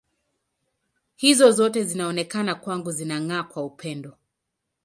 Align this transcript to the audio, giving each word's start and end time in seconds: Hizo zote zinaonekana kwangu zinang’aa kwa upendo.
Hizo 1.15 1.51
zote 1.51 1.83
zinaonekana 1.83 2.55
kwangu 2.63 2.89
zinang’aa 2.95 3.43
kwa 3.51 3.61
upendo. 3.69 4.11